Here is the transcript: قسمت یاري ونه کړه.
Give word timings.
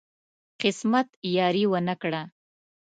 قسمت 0.61 1.07
یاري 1.37 1.63
ونه 1.71 1.95
کړه. 2.01 2.21